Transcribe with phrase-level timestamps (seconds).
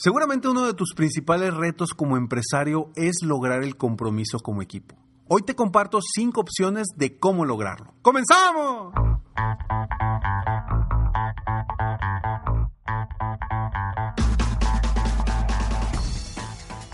[0.00, 4.94] Seguramente uno de tus principales retos como empresario es lograr el compromiso como equipo.
[5.26, 7.94] Hoy te comparto cinco opciones de cómo lograrlo.
[8.00, 8.94] ¡Comenzamos!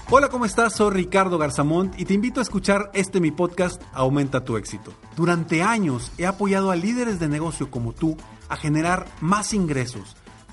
[0.09, 0.75] Hola, ¿cómo estás?
[0.75, 4.95] Soy Ricardo Garzamont y te invito a escuchar este mi podcast Aumenta tu éxito.
[5.15, 8.17] Durante años he apoyado a líderes de negocio como tú
[8.49, 10.17] a generar más ingresos,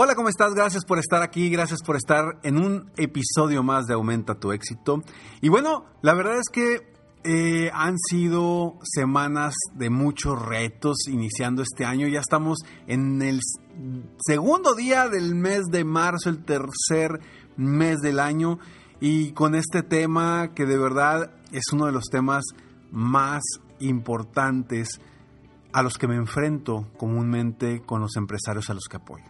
[0.00, 0.54] Hola, ¿cómo estás?
[0.54, 5.02] Gracias por estar aquí, gracias por estar en un episodio más de Aumenta tu éxito.
[5.40, 6.92] Y bueno, la verdad es que
[7.24, 12.06] eh, han sido semanas de muchos retos iniciando este año.
[12.06, 13.40] Ya estamos en el
[14.24, 17.18] segundo día del mes de marzo, el tercer
[17.56, 18.60] mes del año.
[19.00, 22.44] Y con este tema que de verdad es uno de los temas
[22.92, 23.42] más
[23.80, 25.00] importantes
[25.72, 29.27] a los que me enfrento comúnmente con los empresarios a los que apoyo.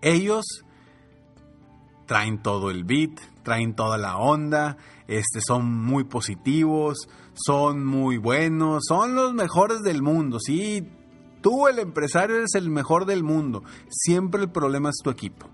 [0.00, 0.44] Ellos
[2.06, 8.84] traen todo el beat, traen toda la onda, este, son muy positivos, son muy buenos,
[8.88, 10.38] son los mejores del mundo.
[10.40, 10.88] Sí,
[11.40, 13.62] tú el empresario eres el mejor del mundo.
[13.90, 15.48] Siempre el problema es tu equipo.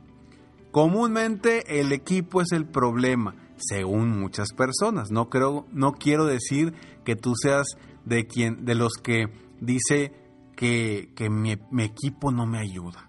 [0.70, 5.11] Comúnmente el equipo es el problema, según muchas personas.
[5.11, 7.67] No creo, no quiero decir que tú seas
[8.05, 9.29] de quien, de los que
[9.61, 10.12] dice
[10.56, 13.08] que, que mi, mi equipo no me ayuda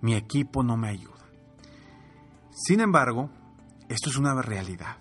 [0.00, 1.26] mi equipo no me ayuda.
[2.52, 3.30] Sin embargo,
[3.88, 4.96] esto es una realidad.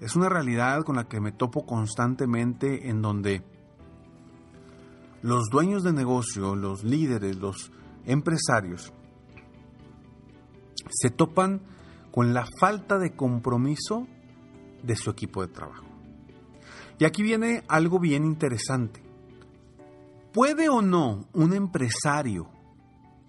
[0.00, 3.42] Es una realidad con la que me topo constantemente en donde
[5.22, 7.70] los dueños de negocio, los líderes, los
[8.06, 8.92] empresarios,
[10.88, 11.60] se topan
[12.10, 14.06] con la falta de compromiso
[14.82, 15.84] de su equipo de trabajo.
[16.98, 19.02] Y aquí viene algo bien interesante.
[20.32, 22.48] ¿Puede o no un empresario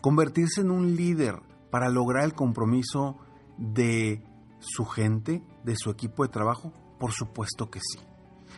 [0.02, 3.18] convertirse en un líder para lograr el compromiso
[3.58, 4.24] de
[4.60, 6.74] su gente, de su equipo de trabajo?
[7.00, 8.00] Por supuesto que sí.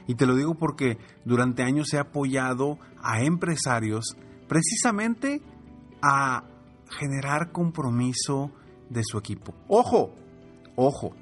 [0.08, 4.18] Y te lo digo porque durante años he apoyado a empresarios
[4.48, 5.42] precisamente
[6.02, 6.44] a
[6.90, 8.52] generar compromiso
[8.90, 9.54] de su equipo.
[9.68, 10.14] Ojo,
[10.76, 11.16] ojo,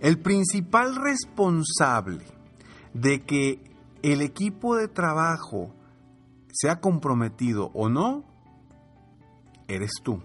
[0.00, 2.24] el principal responsable
[2.94, 3.62] de que
[4.02, 5.74] el equipo de trabajo
[6.52, 8.24] sea comprometido o no
[9.74, 10.22] eres tú.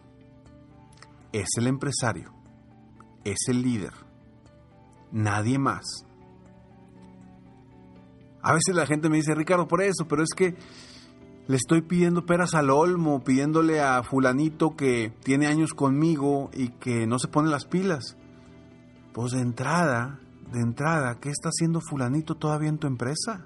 [1.31, 2.33] Es el empresario.
[3.23, 3.93] Es el líder.
[5.11, 6.05] Nadie más.
[8.41, 10.55] A veces la gente me dice, Ricardo, por eso, pero es que
[11.47, 17.07] le estoy pidiendo peras al olmo, pidiéndole a fulanito que tiene años conmigo y que
[17.07, 18.17] no se pone las pilas.
[19.13, 20.19] Pues de entrada,
[20.51, 23.45] de entrada, ¿qué está haciendo fulanito todavía en tu empresa?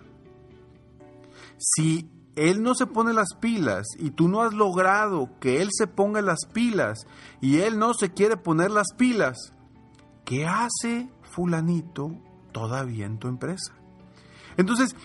[1.57, 2.09] Si
[2.49, 6.23] él no se pone las pilas y tú no has logrado que él se ponga
[6.23, 7.05] las pilas
[7.39, 9.53] y él no se quiere poner las pilas,
[10.25, 12.15] ¿qué hace fulanito
[12.51, 13.73] todavía en tu empresa?
[14.57, 14.95] Entonces,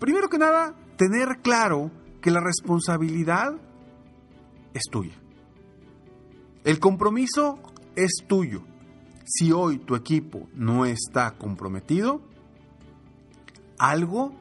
[0.00, 1.90] primero que nada, tener claro
[2.22, 3.52] que la responsabilidad
[4.72, 5.20] es tuya.
[6.64, 7.58] El compromiso
[7.96, 8.62] es tuyo.
[9.26, 12.22] Si hoy tu equipo no está comprometido,
[13.78, 14.32] algo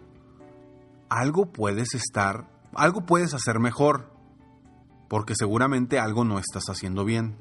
[1.11, 4.09] algo puedes estar, algo puedes hacer mejor,
[5.09, 7.35] porque seguramente algo no estás haciendo bien.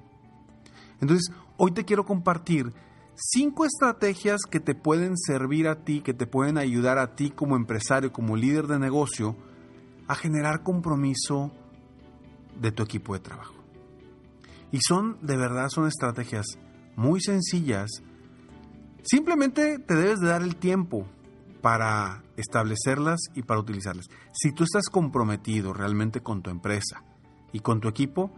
[1.00, 2.74] Entonces, hoy te quiero compartir
[3.14, 7.54] cinco estrategias que te pueden servir a ti, que te pueden ayudar a ti como
[7.54, 9.36] empresario, como líder de negocio,
[10.08, 11.52] a generar compromiso
[12.60, 13.54] de tu equipo de trabajo.
[14.72, 16.58] Y son, de verdad, son estrategias
[16.96, 17.88] muy sencillas.
[19.04, 21.06] Simplemente te debes de dar el tiempo
[21.60, 24.06] para establecerlas y para utilizarlas.
[24.32, 27.02] Si tú estás comprometido realmente con tu empresa
[27.52, 28.30] y con tu equipo,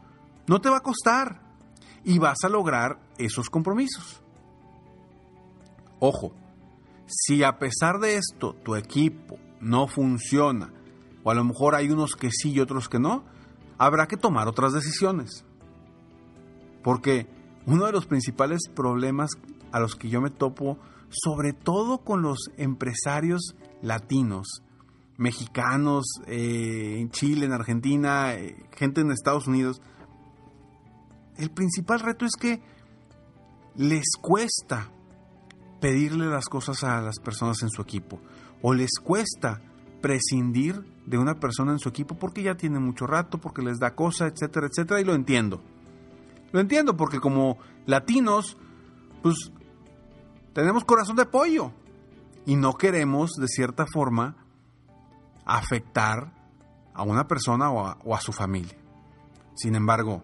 [0.46, 1.40] no te va a costar
[2.04, 4.22] y vas a lograr esos compromisos.
[6.00, 6.34] Ojo,
[7.06, 10.72] si a pesar de esto tu equipo no funciona,
[11.22, 13.24] o a lo mejor hay unos que sí y otros que no,
[13.78, 15.44] habrá que tomar otras decisiones.
[16.82, 17.28] Porque
[17.66, 19.30] uno de los principales problemas
[19.70, 20.78] a los que yo me topo
[21.12, 24.62] sobre todo con los empresarios latinos,
[25.18, 29.80] mexicanos, eh, en Chile, en Argentina, eh, gente en Estados Unidos.
[31.36, 32.62] El principal reto es que
[33.76, 34.90] les cuesta
[35.80, 38.20] pedirle las cosas a las personas en su equipo.
[38.62, 39.60] O les cuesta
[40.00, 43.94] prescindir de una persona en su equipo porque ya tiene mucho rato, porque les da
[43.94, 45.00] cosa, etcétera, etcétera.
[45.00, 45.60] Y lo entiendo.
[46.52, 48.56] Lo entiendo porque como latinos,
[49.22, 49.50] pues
[50.52, 51.72] tenemos corazón de pollo
[52.44, 54.36] y no queremos, de cierta forma,
[55.44, 56.32] afectar
[56.94, 58.76] a una persona o a, o a su familia.
[59.54, 60.22] Sin embargo,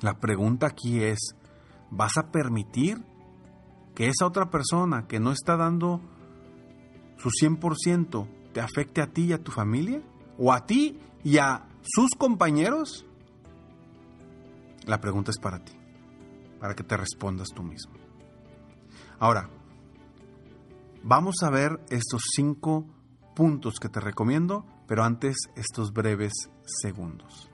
[0.00, 1.34] la pregunta aquí es,
[1.90, 3.02] ¿vas a permitir
[3.94, 6.00] que esa otra persona que no está dando
[7.16, 10.02] su 100% te afecte a ti y a tu familia?
[10.38, 13.06] ¿O a ti y a sus compañeros?
[14.84, 15.72] La pregunta es para ti,
[16.60, 18.05] para que te respondas tú mismo.
[19.18, 19.48] Ahora,
[21.02, 22.86] vamos a ver estos cinco
[23.34, 26.32] puntos que te recomiendo, pero antes estos breves
[26.82, 27.50] segundos.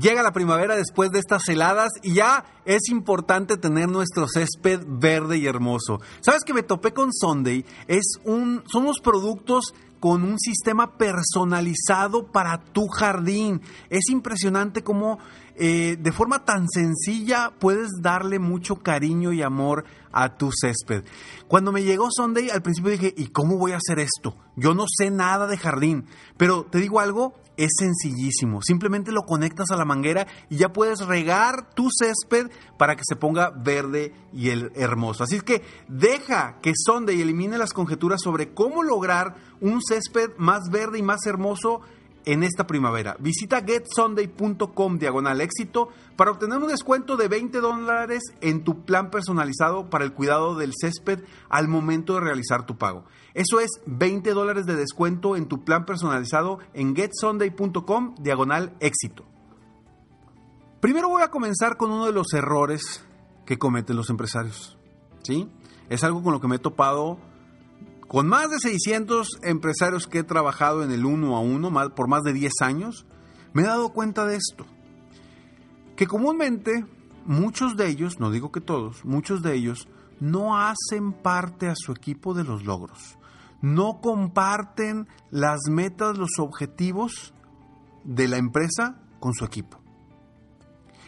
[0.00, 5.36] Llega la primavera después de estas heladas y ya es importante tener nuestro césped verde
[5.36, 6.00] y hermoso.
[6.22, 7.66] ¿Sabes que me topé con Sunday?
[7.88, 13.60] Es un, son unos productos con un sistema personalizado para tu jardín.
[13.90, 15.18] Es impresionante cómo
[15.56, 21.04] eh, de forma tan sencilla puedes darle mucho cariño y amor a tu césped.
[21.48, 24.36] Cuando me llegó Sunday, al principio dije, ¿y cómo voy a hacer esto?
[24.56, 26.06] Yo no sé nada de jardín,
[26.36, 28.62] pero te digo algo, es sencillísimo.
[28.62, 33.16] Simplemente lo conectas a la manguera y ya puedes regar tu césped para que se
[33.16, 35.24] ponga verde y el hermoso.
[35.24, 40.70] Así es que deja que Sunday elimine las conjeturas sobre cómo lograr un césped más
[40.70, 41.82] verde y más hermoso
[42.24, 43.16] en esta primavera.
[43.18, 49.90] Visita getsunday.com diagonal éxito para obtener un descuento de 20 dólares en tu plan personalizado
[49.90, 53.04] para el cuidado del césped al momento de realizar tu pago.
[53.34, 59.24] Eso es 20 dólares de descuento en tu plan personalizado en getsunday.com diagonal éxito.
[60.80, 63.04] Primero voy a comenzar con uno de los errores
[63.46, 64.78] que cometen los empresarios.
[65.22, 65.48] ¿Sí?
[65.88, 67.18] Es algo con lo que me he topado
[68.08, 72.22] con más de 600 empresarios que he trabajado en el uno a uno por más
[72.22, 73.06] de 10 años,
[73.52, 74.66] me he dado cuenta de esto.
[75.96, 76.84] Que comúnmente
[77.24, 79.88] muchos de ellos, no digo que todos, muchos de ellos
[80.20, 83.18] no hacen parte a su equipo de los logros.
[83.60, 87.32] No comparten las metas, los objetivos
[88.04, 89.78] de la empresa con su equipo.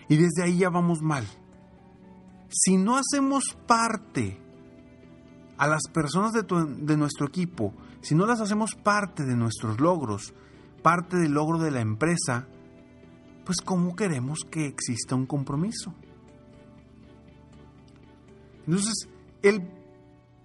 [0.08, 1.26] Y desde ahí ya vamos mal.
[2.48, 4.40] Si no hacemos parte
[5.56, 10.34] a las personas de, de, nuestro equipo, si no las hacemos parte de nuestros logros,
[10.82, 12.46] parte del logro de la empresa,
[13.44, 15.94] pues ¿cómo queremos que exista un compromiso?
[18.66, 19.08] Entonces,
[19.42, 19.62] el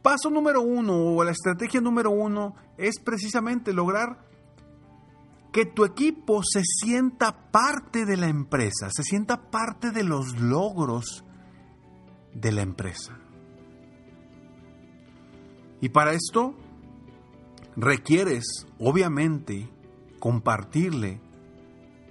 [0.01, 4.25] paso número uno o la estrategia número uno es precisamente lograr
[5.51, 11.23] que tu equipo se sienta parte de la empresa, se sienta parte de los logros
[12.33, 13.17] de la empresa.
[15.81, 16.53] Y para esto
[17.75, 19.69] requieres, obviamente,
[20.19, 21.21] compartirle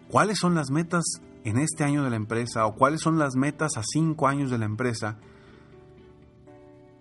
[0.08, 1.04] cuáles son las metas
[1.44, 4.58] en este año de la empresa o cuáles son las metas a cinco años de
[4.58, 5.18] la empresa,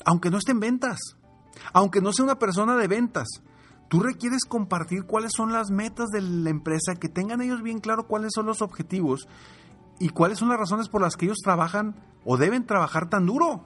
[0.05, 0.99] aunque no esté en ventas,
[1.73, 3.27] aunque no sea una persona de ventas.
[3.89, 8.05] Tú requieres compartir cuáles son las metas de la empresa, que tengan ellos bien claro
[8.05, 9.29] cuáles son los objetivos
[9.99, 13.63] y cuáles son las razones por las que ellos trabajan o deben trabajar tan duro.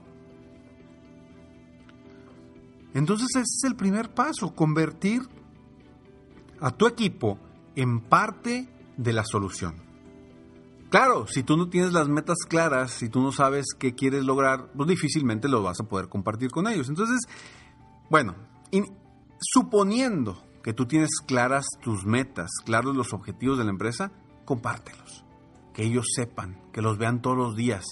[2.93, 5.21] Entonces ese es el primer paso, convertir
[6.59, 7.39] a tu equipo
[7.75, 8.67] en parte
[8.97, 9.75] de la solución.
[10.89, 14.71] Claro, si tú no tienes las metas claras, si tú no sabes qué quieres lograr,
[14.75, 16.89] pues difícilmente lo vas a poder compartir con ellos.
[16.89, 17.19] Entonces,
[18.09, 18.35] bueno,
[19.39, 24.11] suponiendo que tú tienes claras tus metas, claros los objetivos de la empresa,
[24.43, 25.23] compártelos.
[25.73, 27.85] Que ellos sepan, que los vean todos los días,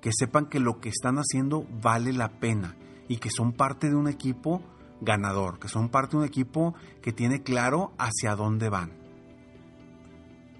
[0.00, 2.76] que sepan que lo que están haciendo vale la pena
[3.08, 4.62] y que son parte de un equipo
[5.00, 8.92] ganador, que son parte de un equipo que tiene claro hacia dónde van.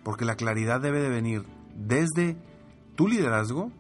[0.05, 2.37] Porque la claridad debe de venir desde
[2.95, 3.73] tu liderazgo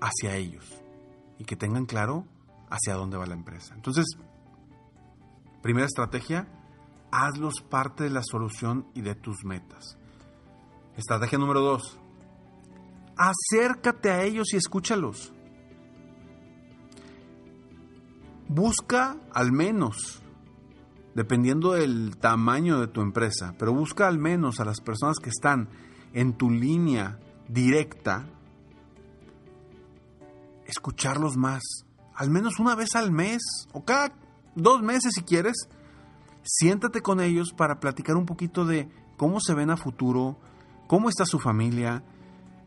[0.00, 0.82] hacia ellos
[1.38, 2.26] y que tengan claro
[2.70, 3.74] hacia dónde va la empresa.
[3.74, 4.06] Entonces,
[5.62, 6.48] primera estrategia,
[7.10, 9.98] hazlos parte de la solución y de tus metas.
[10.96, 11.98] Estrategia número dos,
[13.16, 15.32] acércate a ellos y escúchalos.
[18.54, 20.22] Busca al menos,
[21.14, 25.68] dependiendo del tamaño de tu empresa, pero busca al menos a las personas que están
[26.12, 27.18] en tu línea
[27.48, 28.26] directa,
[30.66, 31.62] escucharlos más,
[32.14, 33.42] al menos una vez al mes
[33.72, 34.12] o cada
[34.54, 35.68] dos meses si quieres,
[36.42, 40.36] siéntate con ellos para platicar un poquito de cómo se ven a futuro,
[40.86, 42.04] cómo está su familia,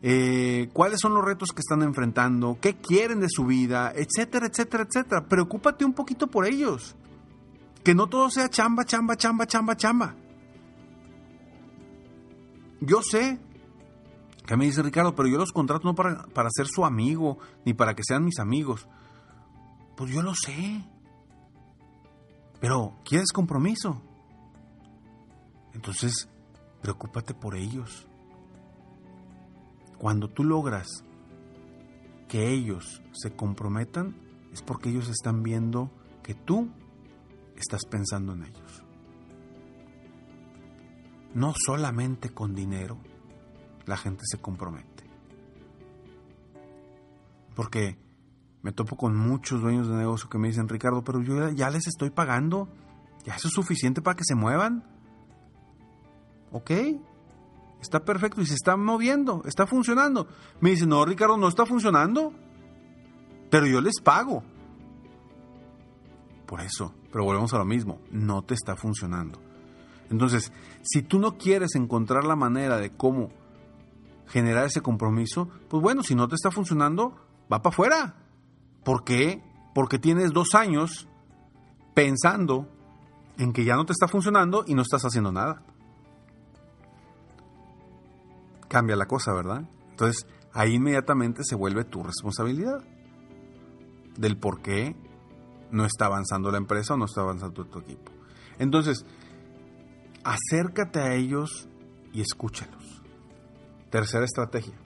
[0.02, 4.84] eh, cuáles son los retos que están enfrentando, qué quieren de su vida, etcétera, etcétera,
[4.84, 5.26] etcétera.
[5.26, 6.96] Preocúpate un poquito por ellos.
[7.82, 10.14] Que no todo sea chamba, chamba, chamba, chamba, chamba.
[12.80, 13.38] Yo sé
[14.46, 17.74] que me dice Ricardo, pero yo los contrato no para, para ser su amigo, ni
[17.74, 18.86] para que sean mis amigos.
[19.96, 20.84] Pues yo lo sé.
[22.60, 24.00] Pero, ¿quieres compromiso?
[25.74, 26.28] Entonces,
[26.80, 28.06] preocúpate por ellos.
[29.98, 31.04] Cuando tú logras
[32.28, 34.16] que ellos se comprometan,
[34.52, 35.90] es porque ellos están viendo
[36.22, 36.70] que tú
[37.56, 38.84] estás pensando en ellos.
[41.34, 42.98] No solamente con dinero
[43.84, 45.04] la gente se compromete.
[47.54, 47.98] Porque
[48.62, 51.86] me topo con muchos dueños de negocio que me dicen, Ricardo, pero yo ya les
[51.86, 52.68] estoy pagando.
[53.24, 54.84] ¿Ya eso es suficiente para que se muevan?
[56.52, 56.70] ¿Ok?
[57.80, 60.26] Está perfecto y se está moviendo, está funcionando.
[60.60, 62.32] Me dicen, no, Ricardo, no está funcionando.
[63.50, 64.42] Pero yo les pago.
[66.46, 69.40] Por eso, pero volvemos a lo mismo, no te está funcionando.
[70.10, 70.52] Entonces,
[70.82, 73.30] si tú no quieres encontrar la manera de cómo
[74.28, 77.16] generar ese compromiso, pues bueno, si no te está funcionando,
[77.52, 78.14] va para afuera.
[78.84, 79.42] ¿Por qué?
[79.74, 81.08] Porque tienes dos años
[81.94, 82.68] pensando
[83.38, 85.62] en que ya no te está funcionando y no estás haciendo nada.
[88.68, 89.68] Cambia la cosa, ¿verdad?
[89.90, 92.82] Entonces, ahí inmediatamente se vuelve tu responsabilidad
[94.16, 94.96] del por qué
[95.70, 98.12] no está avanzando la empresa o no está avanzando tu equipo.
[98.58, 99.04] Entonces,
[100.24, 101.68] acércate a ellos
[102.12, 103.02] y escúchalos.
[103.90, 104.76] Tercera estrategia.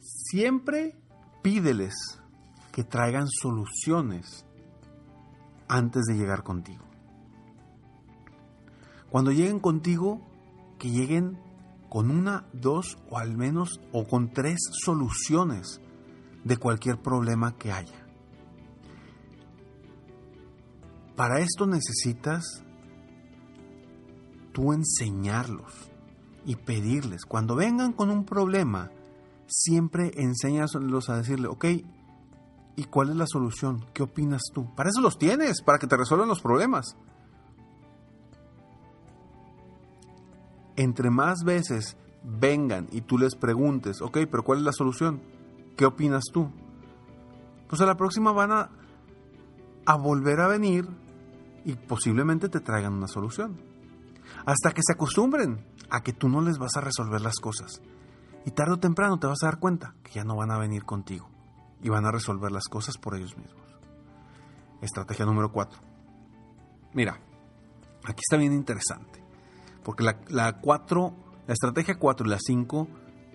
[0.00, 0.96] Siempre
[1.42, 1.94] pídeles
[2.72, 4.44] que traigan soluciones
[5.68, 6.84] antes de llegar contigo.
[9.10, 10.20] Cuando lleguen contigo,
[10.78, 11.38] que lleguen
[11.88, 15.80] con una, dos o al menos o con tres soluciones
[16.42, 18.06] de cualquier problema que haya.
[21.16, 22.64] Para esto necesitas
[24.52, 25.72] tú enseñarlos
[26.44, 27.24] y pedirles.
[27.24, 28.90] Cuando vengan con un problema,
[29.46, 31.64] siempre enséñalos a decirle, ok,
[32.76, 33.84] ¿y cuál es la solución?
[33.92, 34.74] ¿Qué opinas tú?
[34.74, 36.96] Para eso los tienes, para que te resuelvan los problemas.
[40.76, 45.22] Entre más veces vengan y tú les preguntes, ok, pero ¿cuál es la solución?
[45.76, 46.50] ¿Qué opinas tú?
[47.68, 48.70] Pues a la próxima van a,
[49.96, 50.88] volver a venir
[51.64, 53.60] y posiblemente te traigan una solución.
[54.46, 57.80] Hasta que se acostumbren a que tú no les vas a resolver las cosas.
[58.46, 60.84] Y tarde o temprano te vas a dar cuenta que ya no van a venir
[60.84, 61.28] contigo
[61.82, 63.64] y van a resolver las cosas por ellos mismos.
[64.80, 65.80] Estrategia número 4.
[66.92, 67.18] Mira,
[68.04, 69.23] aquí está bien interesante,
[69.84, 70.60] porque la, la,
[71.46, 72.88] la estrategia 4 y la 5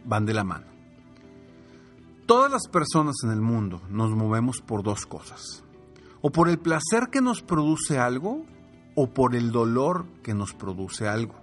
[0.06, 0.66] van de la mano.
[2.26, 5.64] Todas las personas en el mundo nos movemos por dos cosas.
[6.22, 8.46] O por el placer que nos produce algo
[8.96, 11.36] o por el dolor que nos produce algo.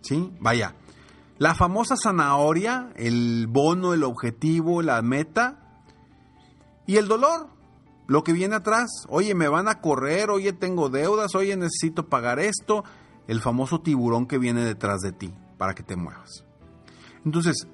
[0.00, 0.32] ¿Sí?
[0.40, 0.74] Vaya,
[1.38, 5.82] la famosa zanahoria, el bono, el objetivo, la meta
[6.86, 7.48] y el dolor,
[8.06, 8.90] lo que viene atrás.
[9.08, 12.84] Oye, me van a correr, oye, tengo deudas, oye, necesito pagar esto.
[13.32, 16.44] El famoso tiburón que viene detrás de ti para que te muevas.
[17.24, 17.66] Entonces,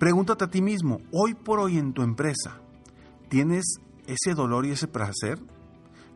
[0.00, 2.58] Pregúntate a ti mismo, hoy por hoy en tu empresa,
[3.28, 5.38] ¿tienes ese dolor y ese placer?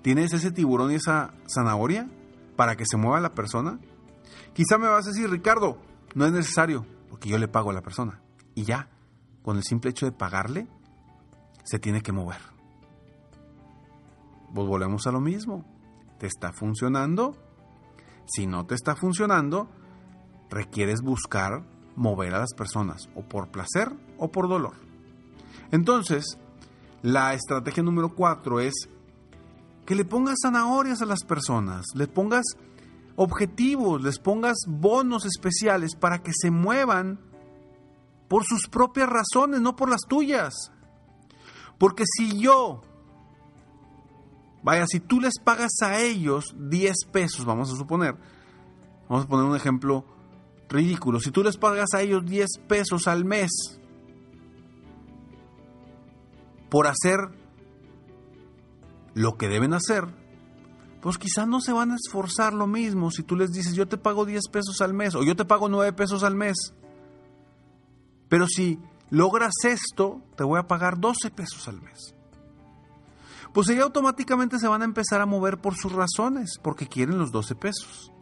[0.01, 2.09] ¿Tienes ese tiburón y esa zanahoria
[2.57, 3.79] para que se mueva la persona?
[4.55, 5.77] Quizá me vas a decir, Ricardo,
[6.15, 8.23] no es necesario, porque yo le pago a la persona.
[8.55, 8.89] Y ya,
[9.43, 10.67] con el simple hecho de pagarle,
[11.65, 12.41] se tiene que mover.
[14.55, 15.63] Pues volvemos a lo mismo.
[16.19, 17.37] ¿Te está funcionando?
[18.27, 19.69] Si no te está funcionando,
[20.51, 21.65] requieres buscar
[21.97, 24.75] mover a las personas, o por placer o por dolor.
[25.71, 26.39] Entonces,
[27.03, 28.75] la estrategia número cuatro es
[29.87, 32.45] que le pongas zanahorias a las personas, le pongas
[33.17, 37.21] objetivos, les pongas bonos especiales para que se muevan
[38.29, 40.73] por sus propias razones, no por las tuyas.
[41.79, 42.83] Porque si yo,
[44.65, 48.17] vaya, si tú les pagas a ellos 10 pesos, vamos a suponer,
[49.09, 50.05] vamos a poner un ejemplo
[50.69, 51.21] ridículo.
[51.21, 53.51] Si tú les pagas a ellos 10 pesos al mes
[56.71, 57.19] por hacer
[59.13, 60.07] lo que deben hacer,
[61.03, 63.99] pues quizás no se van a esforzar lo mismo si tú les dices yo te
[63.99, 66.57] pago 10 pesos al mes o yo te pago 9 pesos al mes.
[68.31, 68.81] Pero si
[69.11, 72.14] logras esto, te voy a pagar 12 pesos al mes.
[73.55, 77.31] Pues ellos automáticamente se van a empezar a mover por sus razones, porque quieren los
[77.31, 78.13] 12 pesos.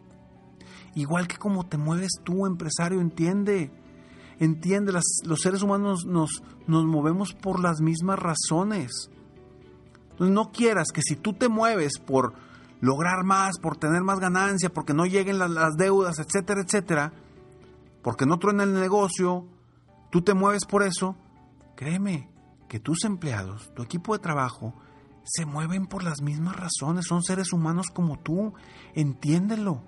[0.95, 3.73] igual que como te mueves tú, empresario, entiende.
[4.39, 9.11] Entiende, los seres humanos nos, nos movemos por las mismas razones.
[10.11, 12.35] Entonces no quieras que si tú te mueves por
[12.83, 17.13] lograr más, por tener más ganancia, porque no lleguen las, las deudas, etcétera, etcétera,
[18.03, 19.47] porque no truena el negocio,
[20.11, 21.17] tú te mueves por eso,
[21.75, 22.29] créeme
[22.69, 24.75] que tus empleados, tu equipo de trabajo,
[25.25, 28.55] se mueven por las mismas razones, son seres humanos como tú,
[28.95, 29.83] entiéndelo.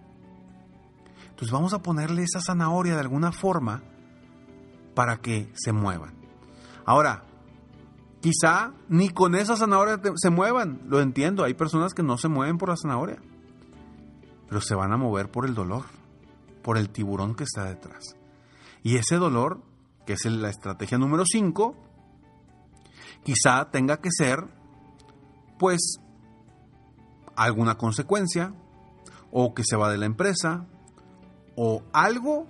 [1.31, 3.83] Entonces vamos a ponerle esa zanahoria de alguna forma
[4.95, 6.15] para que se muevan.
[6.87, 7.25] Ahora,
[8.21, 12.57] quizá ni con esa zanahoria se muevan, lo entiendo, hay personas que no se mueven
[12.57, 13.21] por la zanahoria,
[14.49, 15.85] pero se van a mover por el dolor,
[16.63, 18.17] por el tiburón que está detrás.
[18.85, 19.63] Y ese dolor,
[20.07, 21.75] que es la estrategia número 5,
[23.25, 24.47] quizá tenga que ser,
[25.59, 25.99] pues,
[27.37, 28.55] alguna consecuencia,
[29.31, 30.67] o que se va de la empresa,
[31.57, 32.47] o algo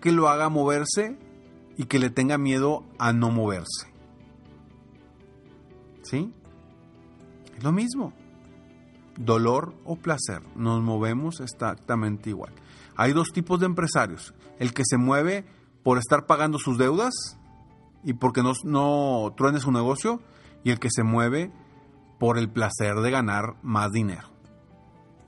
[0.00, 1.18] que lo haga moverse
[1.76, 3.92] y que le tenga miedo a no moverse.
[6.02, 6.32] ¿Sí?
[7.56, 8.12] Es lo mismo.
[9.18, 10.42] Dolor o placer.
[10.54, 12.52] Nos movemos exactamente igual.
[12.96, 14.34] Hay dos tipos de empresarios.
[14.58, 15.44] El que se mueve
[15.82, 17.14] por estar pagando sus deudas
[18.04, 20.20] y porque no, no truene su negocio.
[20.64, 21.50] Y el que se mueve
[22.18, 24.28] por el placer de ganar más dinero.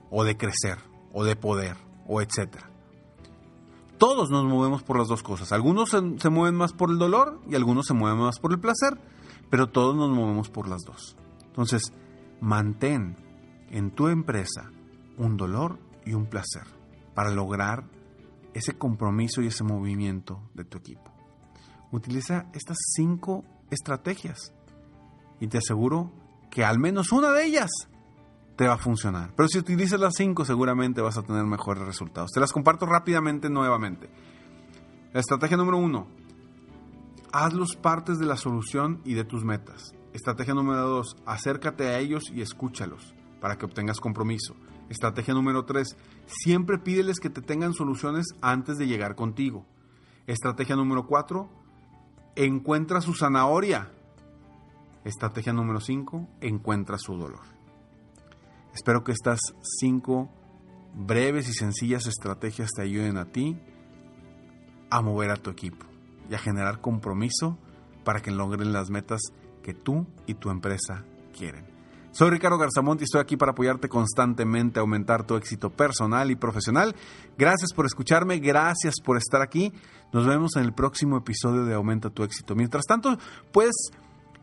[0.09, 0.77] O de crecer.
[1.13, 1.77] O de poder.
[2.07, 2.69] O etcétera
[3.99, 5.51] todos nos movemos por las dos cosas.
[5.51, 8.97] Algunos se, mueven más por el dolor y algunos se mueven más por el placer,
[9.51, 11.17] pero todos nos movemos por las dos.
[11.45, 11.93] Entonces,
[12.39, 13.17] mantén
[13.69, 14.71] en tu empresa
[15.17, 16.63] un dolor y un placer
[17.13, 17.83] para lograr
[18.53, 21.11] ese compromiso y ese movimiento de tu equipo.
[21.91, 24.53] Utiliza estas cinco estrategias
[25.41, 26.13] y te aseguro
[26.49, 27.69] que al menos una de ellas
[28.55, 29.33] te va a funcionar.
[29.35, 32.31] Pero si utilizas las 5 seguramente vas a tener mejores resultados.
[32.31, 34.09] Te las comparto rápidamente nuevamente.
[35.13, 36.07] Estrategia número 1.
[37.31, 39.93] Hazlos partes de la solución y de tus metas.
[40.13, 41.17] Estrategia número 2.
[41.25, 44.55] Acércate a ellos y escúchalos para que obtengas compromiso.
[44.89, 45.95] Estrategia número 3.
[46.25, 49.65] Siempre pídeles que te tengan soluciones antes de llegar contigo.
[50.27, 51.49] Estrategia número 4.
[52.35, 53.91] Encuentra su zanahoria.
[55.03, 56.27] Estrategia número 5.
[56.41, 57.45] Encuentra su dolor.
[58.73, 60.29] Espero que estas cinco
[60.93, 63.57] breves y sencillas estrategias te ayuden a ti
[64.89, 65.85] a mover a tu equipo
[66.29, 67.57] y a generar compromiso
[68.03, 69.21] para que logren las metas
[69.63, 71.03] que tú y tu empresa
[71.37, 71.65] quieren.
[72.11, 76.35] Soy Ricardo Garzamont y estoy aquí para apoyarte constantemente a aumentar tu éxito personal y
[76.35, 76.95] profesional.
[77.37, 79.71] Gracias por escucharme, gracias por estar aquí.
[80.11, 82.55] Nos vemos en el próximo episodio de Aumenta tu éxito.
[82.55, 83.17] Mientras tanto,
[83.51, 83.91] puedes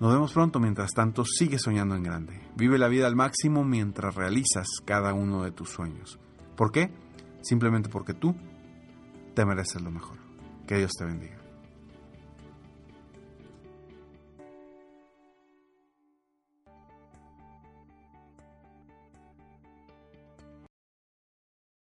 [0.00, 2.40] Nos vemos pronto, mientras tanto sigue soñando en grande.
[2.56, 6.18] Vive la vida al máximo mientras realizas cada uno de tus sueños.
[6.56, 6.90] ¿Por qué?
[7.42, 8.34] Simplemente porque tú
[9.34, 10.16] te mereces lo mejor.
[10.66, 11.39] Que Dios te bendiga.